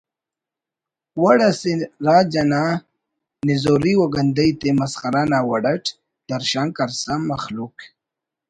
[1.21, 1.71] و ڑاسے
[2.05, 2.63] راج انا
[3.47, 5.85] نزوری و گندئی تے مسخرہ نا وڑ اٹ
[6.29, 7.75] درشان کرسا مخلوق